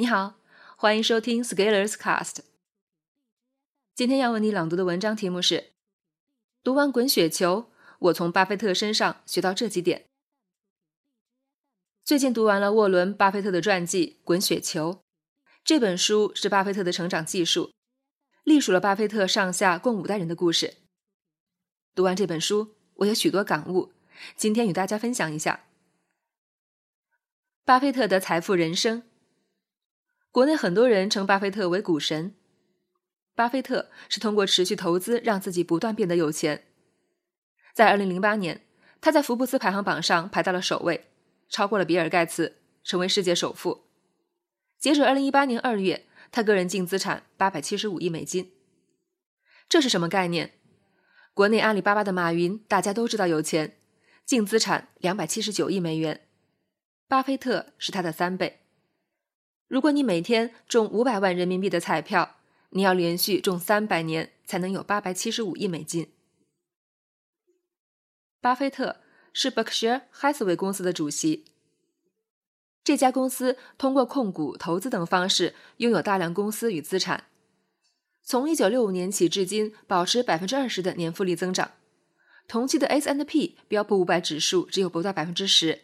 [0.00, 0.36] 你好，
[0.78, 2.38] 欢迎收听 Scalers Cast。
[3.94, 5.72] 今天要为你朗读的文章题目是：
[6.62, 7.62] 读完《滚雪球》，
[7.98, 10.06] 我从巴菲特身上学到这几点。
[12.02, 14.94] 最近读完了沃伦·巴菲特的传记《滚雪球》，
[15.62, 17.70] 这本书是巴菲特的成长记述，
[18.44, 20.78] 隶属了巴菲特上下共五代人的故事。
[21.94, 23.92] 读完这本书，我有许多感悟，
[24.34, 25.66] 今天与大家分享一下。
[27.66, 29.02] 巴菲特的财富人生。
[30.32, 32.36] 国内很多人称巴菲特为股神。
[33.34, 36.66] 巴菲特是通过持续投资让自己不断变得有钱。
[37.74, 38.60] 在2008年，
[39.00, 41.08] 他在福布斯排行榜上排到了首位，
[41.48, 43.86] 超过了比尔盖茨，成为世界首富。
[44.78, 48.52] 截止2018年2月，他个人净资产875亿美金。
[49.68, 50.52] 这是什么概念？
[51.34, 53.78] 国内阿里巴巴的马云，大家都知道有钱，
[54.24, 56.28] 净资产279亿美元，
[57.08, 58.59] 巴菲特是他的三倍。
[59.70, 62.38] 如果你每天中五百万人民币的彩票，
[62.70, 66.10] 你要连续中三百年才能有八百七十五亿美金。
[68.40, 68.96] 巴菲特
[69.32, 71.44] 是 Berkshire Hathaway 公司的主席。
[72.82, 77.26] 这家公司通过控股、投资等方式拥有大量公司与资产，
[78.24, 81.70] 从一九六五年起至今保持百分之二十的年复利增长。
[82.48, 85.82] 同期的 S n P 标普五百指数只有不到百分之十。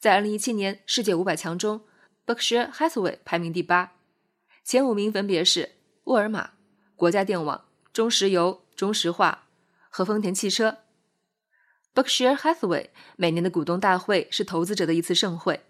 [0.00, 1.80] 在二零一七年世界五百强中。
[2.24, 3.94] Berkshire Hathaway 排名第八，
[4.64, 5.72] 前五名分别是
[6.04, 6.52] 沃尔玛、
[6.94, 9.48] 国家电网、中石油、中石化
[9.90, 10.78] 和丰田汽车。
[11.94, 15.60] Berkshire Hathaway 每年的股东大会是投资者的一次盛会，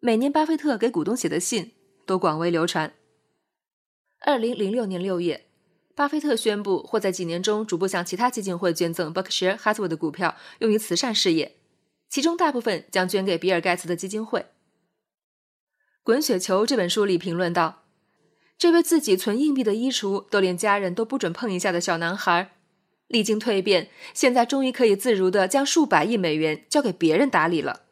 [0.00, 1.72] 每年巴菲特给股东写的信
[2.04, 2.94] 都广为流传。
[4.20, 5.46] 二零零六年六月，
[5.94, 11.56] 巴菲特宣布或在几年中逐步向其他基金会捐赠 Berkshire Hathaway 的股票，用于慈善事业，
[12.10, 14.40] 其中大部分将捐给比尔盖茨的基金会。
[16.10, 17.84] 《滚雪球》这本书里评论道
[18.58, 22.56] ：“这位自己存硬币的衣橱都连家人都不准碰一下的小男孩，
[23.06, 27.82] 历经蜕变，现在终于可以自如的将数百亿美元交给别人打理了。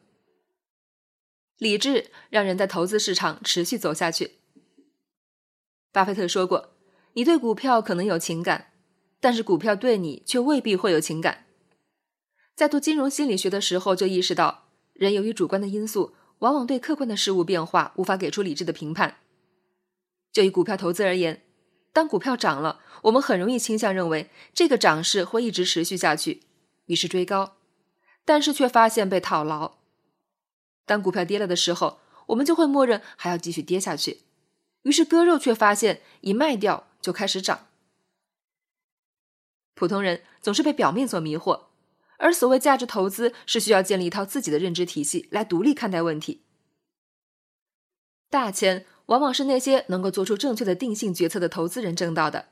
[1.59, 4.31] 理智让人在投资市场持续走下去。”
[5.93, 6.71] 巴菲特说过
[7.15, 8.73] ：“你对股票可能有情感，
[9.21, 11.45] 但是股票对你却未必会有情感。”
[12.53, 16.15] 在读金融心理学的时候就意识到，人由于主观的因素。
[16.39, 19.17] 往往对客观的事物变化无法给出理智的评判。
[20.31, 21.43] 就以股票投资而言，
[21.91, 26.43] 当股票涨了，我们很容易倾向认为这个涨势会一直持续下去，
[26.85, 27.57] 于是追高，
[28.25, 29.77] 但是却发现被套牢。
[30.85, 34.21] 当股票跌了的时候，我们就会默认还要继续跌下去，
[34.83, 37.67] 于是割肉，却发现一卖掉就开始涨。
[39.73, 41.68] 普通人总是被表面所迷惑。
[42.19, 46.43] 而所谓价值投资，是需要建立一套自己的认知体系来独立看待问题。
[48.29, 52.49] 大钱往往是那些能够做出正确的定性决策的投资人挣到的。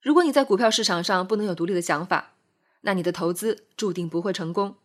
[0.00, 2.34] 如果你在股票市场上不能有独立的想法，
[2.80, 4.76] 那你的投资注定不会成功。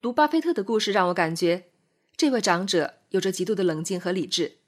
[0.00, 1.70] 读巴菲特的故事让我感觉，
[2.16, 4.58] 这位长者有着极度的冷静和理智。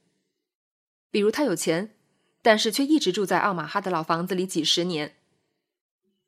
[1.10, 1.94] 比如他有钱，
[2.42, 5.16] 但是却一直住在奥马哈的老房子里几十年。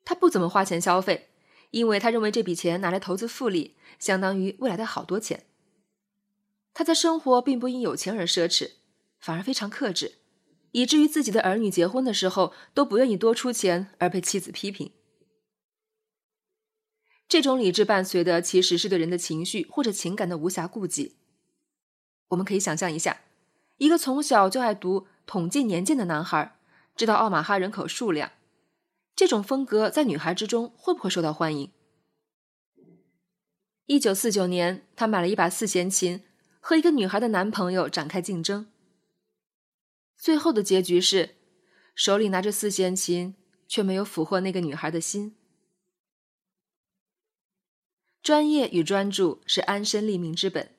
[0.05, 1.31] 他不怎么花钱消费，
[1.71, 5.47] 因为他认为这笔钱拿来投资复利，相当于未来的好多钱。
[6.73, 8.73] 他在生活并不因有钱而奢侈，
[9.19, 10.19] 反而非常克制，
[10.71, 14.91] 以至于自己的儿女结婚的时候都不愿意多出钱，而被妻子批评。
[17.27, 21.15] 这种理智伴随的其实是对人的情绪或者情感的无暇顾及。
[22.27, 23.21] 我们可以想象一下，
[23.77, 26.59] 一个从小就爱读统计年鉴的男孩，
[26.95, 28.31] 知道奥马哈人口数量。
[29.15, 31.71] 这种风格在女孩之中会不会受到欢迎？
[33.85, 36.23] 一九四九年，他买了一把四弦琴，
[36.59, 38.69] 和一个女孩的男朋友展开竞争。
[40.17, 41.35] 最后的结局是，
[41.93, 43.35] 手里拿着四弦琴，
[43.67, 45.35] 却没有俘获那个女孩的心。
[48.21, 50.71] 专业与专注是安身立命之本。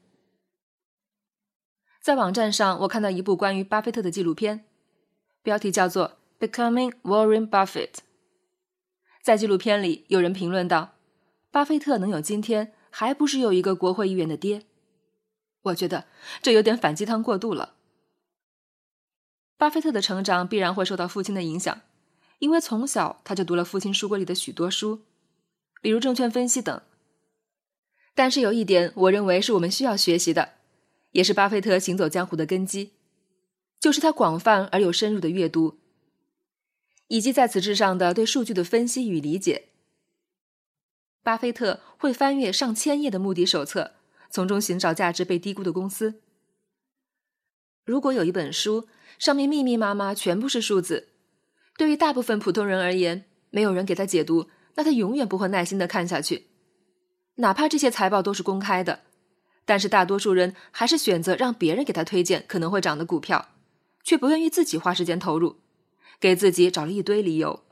[2.03, 4.67] 在网站上，我看到一部关于巴菲特的纪录片，
[5.43, 7.93] 标题叫做《Becoming Warren Buffett》。
[9.27, 10.93] 在纪录片里，有人评论道
[11.51, 14.63] ：“巴菲特能有今天，还不是有一个国会议员的爹？”
[15.63, 16.05] 我觉得
[16.41, 17.75] 这有点反鸡汤过度了。
[19.59, 21.81] 巴菲特的成长必然会受到父亲的影响，
[22.39, 25.01] 因为从小他就读了父亲书柜里的许多书，
[25.83, 26.81] 比如证券分析等。
[28.15, 30.51] 但是有一点，我认为是我们需要学习的，
[31.11, 32.93] 也是巴菲特行走江湖的根基，
[33.81, 35.81] 就是他广泛而又深入的阅读。
[37.09, 39.69] 以及在此之上的对数据的分析与理解。
[41.23, 43.93] 巴菲特会翻阅上千页的目的手册，
[44.31, 46.21] 从中寻找价值被低估的公司。
[47.85, 48.89] 如果有一本书
[49.19, 51.09] 上面密密麻麻全部是数字，
[51.77, 56.47] 对于大部分普通人而言，没有人给他解读，那他永远不会耐心的看下去。
[57.37, 59.01] 哪怕这些财报都是公开的，
[59.65, 63.49] 但是大多数人还是选择让别人给他推荐可能会涨的股票，
[64.03, 65.57] 却不愿意自己花时间投入，
[66.21, 67.63] 给自己找了一堆理由。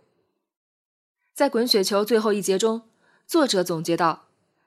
[1.35, 2.82] 在《滚雪球》最后一节中，
[3.26, 4.26] 作者总结道：“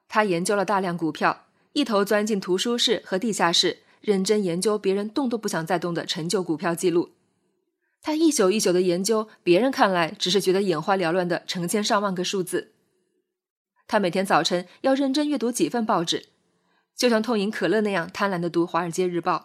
[0.10, 7.12] 他研究了大量股票，一头钻进图书室和地下室，认真研究别人动都不想再动的陈旧股票记录。
[8.02, 12.74] 他一宿一宿的研究，别人看来只是觉得眼花缭乱的成千上万个数字。
[13.88, 16.28] 他每天早晨要认真阅读几份报纸，
[16.96, 19.36] 就像痛饮可乐那样贪婪的读《华尔街日报》。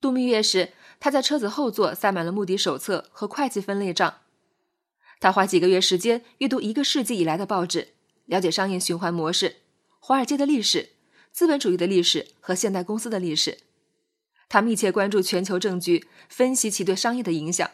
[0.00, 4.18] 度蜜月时，他在车子后座塞满了目的手册和会计分类账。”
[5.20, 7.94] 他花几个月时间阅读一个世纪以来的报纸，
[8.26, 9.56] 了解商业循环模式、
[9.98, 10.90] 华尔街的历史、
[11.32, 13.60] 资本主义的历史和现代公司的历史。
[14.48, 17.70] 他密切关注全球政局，分析其对商业的影响。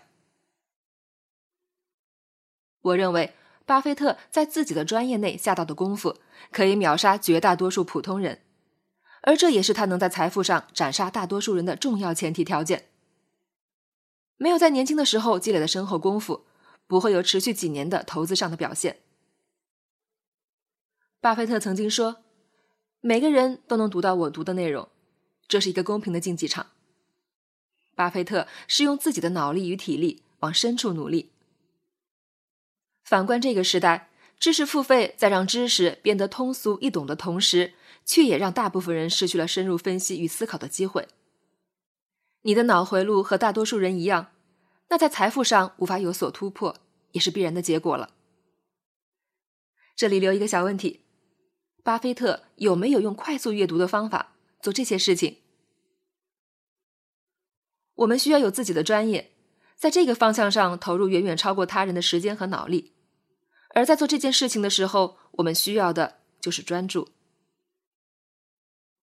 [2.81, 3.35] 我认为，
[3.67, 6.19] 巴菲特在自己的专业内下到的功夫，
[6.51, 8.41] 可以秒杀绝大多数普通人，
[9.23, 12.89] 而这也是他能在财富上斩杀大多数人的重要前提条件。
[14.37, 16.45] 没有在年轻的时候积累的深厚功夫。
[16.89, 18.99] 不会有持续几年的投资上的表现。
[21.23, 22.19] 巴菲特曾经说
[23.01, 24.91] ：“每个人都能读到我读的内容，
[25.49, 26.67] 这是一个公平的竞技场。”
[27.97, 31.31] 巴菲特是用自己的脑力与体力往深处努力。
[33.05, 37.73] 反观这个时代，知识付费在让知识变得通俗易懂的同时，
[38.05, 41.09] 却也让大部分人失去了深入分析与思考的机会。
[42.43, 44.33] 你的脑回路和大多数人一样。
[44.89, 46.77] 那在财富上无法有所突破，
[47.13, 48.11] 也是必然的结果了。
[49.97, 51.05] 这里留一个小问题：
[51.83, 55.39] 巴菲特有没有用快速阅读的方法做这些事情？
[57.95, 59.33] 我们需要有自己的专业，
[59.77, 62.93] 在这个方向上投入远远超过他人的时间和脑力。
[63.75, 67.09] 而在做这件事情的时候，我们需要的就是专注。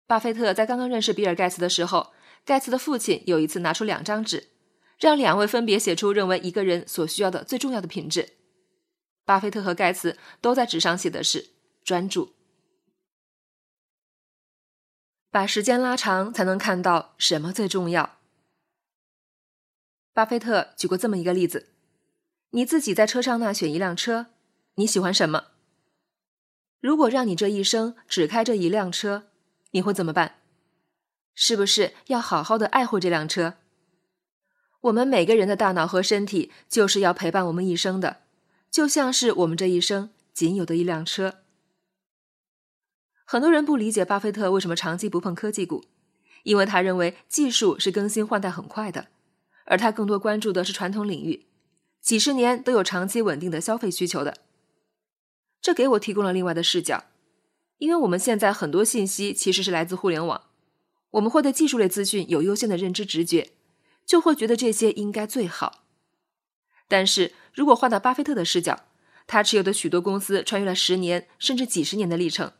[0.06, 2.12] 巴菲特在刚刚认识比尔盖茨的时候，
[2.44, 4.50] 盖茨的父亲有一次拿出两张纸。
[4.96, 8.34] 让两位分别写出认为一个人所需要的最重要的品质。
[9.24, 11.50] 巴菲特和盖茨都在纸上写的是
[11.84, 12.32] 专注。
[15.30, 18.18] 把时间拉长，才能看到什么最重要。
[20.12, 21.70] 巴菲特举过这么一个例子：
[22.50, 24.28] 你自己在车上那选一辆车，
[24.76, 25.48] 你喜欢什么？
[26.80, 29.26] 如果让你这一生只开这一辆车，
[29.72, 30.38] 你会怎么办？
[31.34, 33.54] 是不是要好好的爱护这辆车？
[34.82, 38.18] 我们每个人的大脑和身体就是要陪伴我们一生的，
[38.70, 41.40] 就像是我们这一生仅有的一辆车。
[43.24, 45.84] 很多人不理解巴菲特为什么长期不碰科技股，
[46.42, 49.08] 因为他认为技术是更新换代很快的，
[49.64, 51.46] 而他更多关注的是传统领域，
[52.02, 54.36] 几十年都有长期稳定的消费需求的。
[55.62, 57.04] 这给我提供了另外的视角，
[57.78, 60.42] 因为我们现在很多信息其实是来自互联网，
[61.14, 63.50] 我们会对技术类资讯有优先的认知直觉。
[64.06, 65.86] 就会觉得这些应该最好，
[66.88, 68.84] 但是如果换到巴菲特的视角，
[69.26, 72.52] 他持有的许多公司穿越了十年甚至几十年的历程，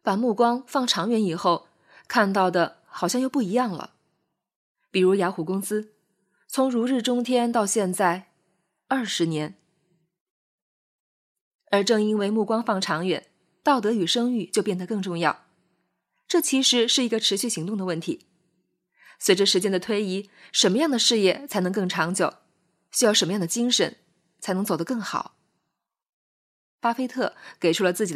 [0.00, 1.66] 把目光放长远以后，
[2.06, 3.94] 看到的好像又不一样了。
[4.92, 5.92] 比如雅虎公司，
[6.46, 8.30] 从如日中天到现在
[8.86, 9.56] 二十年，
[11.72, 13.26] 而正因为目光放长远，
[13.64, 15.45] 道德与声誉就变得更重要。
[16.28, 18.26] 这其实是一个持续行动的问题。
[19.18, 22.34] 随着时间的推移，什么样的事业才能更长久？
[22.90, 23.96] 需要什么样的精神
[24.40, 25.36] 才能走得更好？
[26.80, 28.04] 巴菲特给出了自己。